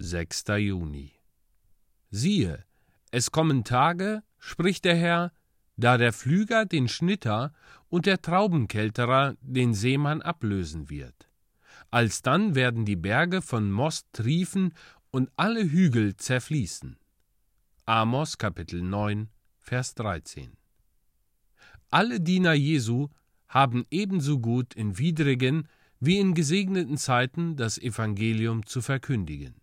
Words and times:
6. 0.00 0.44
Juni. 0.58 1.12
Siehe, 2.10 2.64
es 3.10 3.32
kommen 3.32 3.64
Tage, 3.64 4.22
spricht 4.38 4.84
der 4.84 4.96
Herr, 4.96 5.32
da 5.76 5.98
der 5.98 6.12
Pflüger 6.12 6.66
den 6.66 6.88
Schnitter 6.88 7.52
und 7.88 8.06
der 8.06 8.22
Traubenkälterer 8.22 9.36
den 9.40 9.74
Seemann 9.74 10.22
ablösen 10.22 10.88
wird. 10.88 11.28
Alsdann 11.90 12.54
werden 12.54 12.84
die 12.84 12.96
Berge 12.96 13.42
von 13.42 13.70
Most 13.70 14.06
triefen 14.12 14.72
und 15.10 15.30
alle 15.36 15.64
Hügel 15.64 16.16
zerfließen. 16.16 16.96
Amos 17.84 18.38
Kapitel 18.38 18.82
9, 18.82 19.28
Vers 19.58 19.94
13. 19.94 20.56
Alle 21.90 22.20
Diener 22.20 22.52
Jesu 22.52 23.08
haben 23.48 23.84
ebenso 23.90 24.38
gut 24.38 24.74
in 24.74 24.98
widrigen 24.98 25.66
wie 25.98 26.18
in 26.18 26.34
gesegneten 26.34 26.98
Zeiten 26.98 27.56
das 27.56 27.78
Evangelium 27.78 28.64
zu 28.64 28.80
verkündigen. 28.82 29.54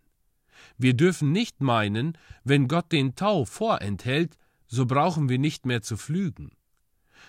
Wir 0.77 0.93
dürfen 0.93 1.31
nicht 1.31 1.61
meinen, 1.61 2.17
wenn 2.43 2.67
Gott 2.67 2.91
den 2.91 3.15
Tau 3.15 3.45
vorenthält, 3.45 4.37
so 4.67 4.85
brauchen 4.85 5.29
wir 5.29 5.39
nicht 5.39 5.65
mehr 5.65 5.81
zu 5.81 5.97
pflügen. 5.97 6.51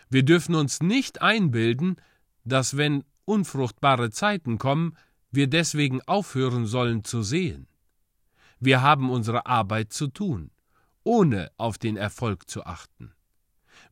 Wir 0.09 0.23
dürfen 0.23 0.55
uns 0.55 0.81
nicht 0.81 1.23
einbilden, 1.23 1.97
dass 2.45 2.77
wenn 2.77 3.05
unfruchtbare 3.25 4.11
Zeiten 4.11 4.59
kommen, 4.59 4.97
wir 5.31 5.49
deswegen 5.49 6.01
aufhören 6.03 6.67
sollen 6.67 7.05
zu 7.05 7.23
sehen. 7.23 7.67
Wir 8.59 8.81
haben 8.83 9.11
unsere 9.11 9.47
Arbeit 9.47 9.93
zu 9.93 10.07
tun, 10.07 10.51
ohne 11.05 11.51
auf 11.57 11.77
den 11.77 11.97
Erfolg 11.97 12.49
zu 12.49 12.65
achten. 12.65 13.13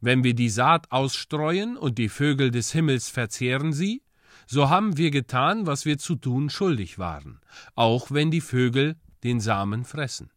Wenn 0.00 0.24
wir 0.24 0.34
die 0.34 0.48
Saat 0.48 0.90
ausstreuen 0.90 1.76
und 1.76 1.98
die 1.98 2.08
Vögel 2.08 2.50
des 2.50 2.72
Himmels 2.72 3.08
verzehren 3.08 3.72
sie, 3.72 4.02
so 4.46 4.68
haben 4.68 4.96
wir 4.96 5.10
getan, 5.10 5.66
was 5.66 5.84
wir 5.84 5.98
zu 5.98 6.16
tun 6.16 6.50
schuldig 6.50 6.98
waren, 6.98 7.40
auch 7.74 8.10
wenn 8.10 8.30
die 8.30 8.40
Vögel 8.40 8.96
den 9.24 9.40
Samen 9.40 9.84
fressen. 9.84 10.30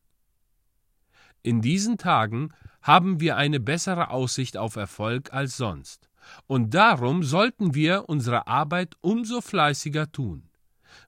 In 1.44 1.62
diesen 1.62 1.98
Tagen 1.98 2.54
haben 2.82 3.20
wir 3.20 3.38
eine 3.38 3.60
bessere 3.60 4.10
Aussicht 4.10 4.57
auf 4.57 4.76
Erfolg 4.76 5.34
als 5.34 5.57
sonst, 5.57 6.10
und 6.48 6.74
darum 6.74 7.24
sollten 7.24 7.74
wir 7.74 8.10
unsere 8.10 8.48
Arbeit 8.48 8.96
umso 9.02 9.41
fleißiger 9.41 10.12
tun. 10.12 10.49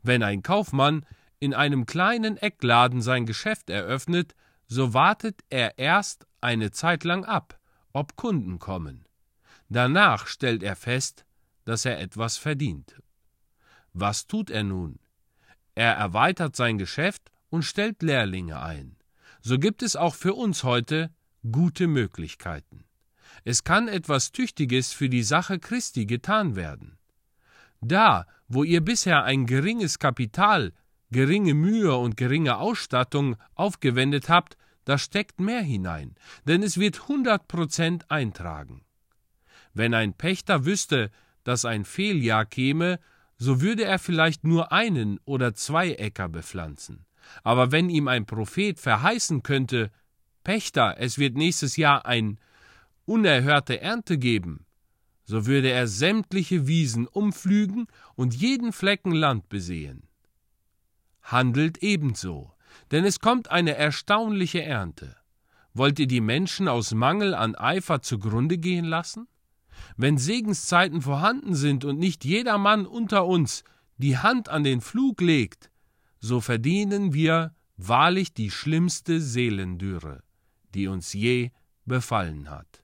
Wenn 0.01 0.23
ein 0.23 0.43
Kaufmann 0.43 1.05
in 1.39 1.53
einem 1.53 1.85
kleinen 1.85 2.37
Eckladen 2.37 3.01
sein 3.01 3.25
Geschäft 3.25 3.69
eröffnet, 3.69 4.35
so 4.67 4.93
wartet 4.93 5.41
er 5.49 5.77
erst 5.77 6.27
eine 6.41 6.71
Zeit 6.71 7.03
lang 7.03 7.25
ab, 7.25 7.59
ob 7.91 8.15
Kunden 8.15 8.59
kommen. 8.59 9.05
Danach 9.69 10.27
stellt 10.27 10.63
er 10.63 10.75
fest, 10.75 11.25
dass 11.65 11.85
er 11.85 11.99
etwas 11.99 12.37
verdient. 12.37 13.01
Was 13.93 14.27
tut 14.27 14.49
er 14.49 14.63
nun? 14.63 14.99
Er 15.75 15.93
erweitert 15.93 16.55
sein 16.55 16.77
Geschäft 16.77 17.31
und 17.49 17.63
stellt 17.63 18.01
Lehrlinge 18.03 18.61
ein. 18.61 18.95
So 19.41 19.57
gibt 19.57 19.83
es 19.83 19.95
auch 19.95 20.15
für 20.15 20.33
uns 20.33 20.63
heute 20.63 21.11
gute 21.51 21.87
Möglichkeiten. 21.87 22.85
Es 23.43 23.63
kann 23.63 23.87
etwas 23.87 24.31
Tüchtiges 24.31 24.93
für 24.93 25.09
die 25.09 25.23
Sache 25.23 25.59
Christi 25.59 26.05
getan 26.05 26.55
werden. 26.55 26.97
Da, 27.81 28.25
wo 28.47 28.63
ihr 28.63 28.81
bisher 28.81 29.23
ein 29.23 29.45
geringes 29.45 29.99
Kapital, 29.99 30.73
geringe 31.11 31.53
Mühe 31.53 31.95
und 31.95 32.17
geringe 32.17 32.57
Ausstattung 32.57 33.37
aufgewendet 33.55 34.29
habt, 34.29 34.57
da 34.85 34.97
steckt 34.97 35.39
mehr 35.39 35.61
hinein, 35.61 36.15
denn 36.45 36.63
es 36.63 36.79
wird 36.79 37.07
hundert 37.07 37.47
Prozent 37.47 38.09
eintragen. 38.09 38.83
Wenn 39.73 39.93
ein 39.93 40.13
Pächter 40.13 40.65
wüsste, 40.65 41.11
dass 41.43 41.63
ein 41.63 41.85
Fehljahr 41.85 42.45
käme, 42.45 42.99
so 43.37 43.61
würde 43.61 43.85
er 43.85 43.99
vielleicht 43.99 44.43
nur 44.43 44.71
einen 44.71 45.19
oder 45.25 45.53
zwei 45.53 45.93
Äcker 45.93 46.27
bepflanzen. 46.27 47.05
Aber 47.43 47.71
wenn 47.71 47.89
ihm 47.89 48.07
ein 48.07 48.25
Prophet 48.25 48.79
verheißen 48.79 49.43
könnte, 49.43 49.91
Pächter, 50.43 50.95
es 50.99 51.17
wird 51.17 51.35
nächstes 51.35 51.77
Jahr 51.77 52.05
ein 52.05 52.39
unerhörte 53.05 53.81
Ernte 53.81 54.17
geben, 54.17 54.65
so 55.25 55.45
würde 55.45 55.69
er 55.69 55.87
sämtliche 55.87 56.67
Wiesen 56.67 57.07
umflügen 57.07 57.87
und 58.15 58.35
jeden 58.35 58.71
Flecken 58.73 59.11
Land 59.11 59.49
besehen. 59.49 60.07
Handelt 61.21 61.83
ebenso, 61.83 62.53
denn 62.91 63.05
es 63.05 63.19
kommt 63.19 63.51
eine 63.51 63.75
erstaunliche 63.75 64.63
Ernte. 64.63 65.15
Wollt 65.73 65.99
ihr 65.99 66.07
die 66.07 66.21
Menschen 66.21 66.67
aus 66.67 66.93
Mangel 66.93 67.35
an 67.35 67.55
Eifer 67.55 68.01
zugrunde 68.01 68.57
gehen 68.57 68.85
lassen? 68.85 69.27
Wenn 69.97 70.17
Segenszeiten 70.17 71.01
vorhanden 71.01 71.53
sind 71.55 71.85
und 71.85 71.99
nicht 71.99 72.25
jeder 72.25 72.57
Mann 72.57 72.85
unter 72.85 73.25
uns 73.25 73.63
die 73.97 74.17
Hand 74.17 74.49
an 74.49 74.63
den 74.63 74.81
Flug 74.81 75.21
legt, 75.21 75.69
so 76.19 76.41
verdienen 76.41 77.13
wir 77.13 77.55
wahrlich 77.77 78.33
die 78.33 78.51
schlimmste 78.51 79.21
Seelendürre, 79.21 80.23
die 80.73 80.87
uns 80.87 81.13
je 81.13 81.51
befallen 81.85 82.49
hat. 82.49 82.83